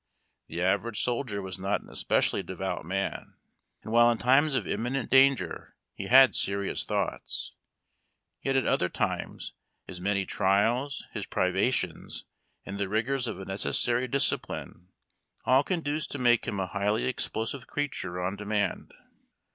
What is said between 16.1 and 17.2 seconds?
to make him a highly